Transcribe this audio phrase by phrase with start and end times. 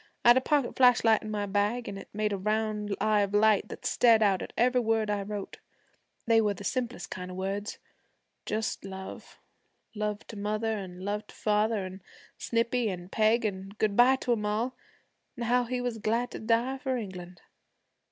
[0.25, 3.35] I had a pocket flashlight in my bag, an' it made a round eye of
[3.35, 5.59] light that stared out at every word I wrote.
[6.25, 7.77] They were the simplest kind of words.
[8.47, 9.37] Just love,
[9.93, 12.01] love to mother, and love to father, and
[12.39, 14.75] Snippy and Peg, an' good bye to 'em all,
[15.37, 17.39] an' how he was glad to die for England.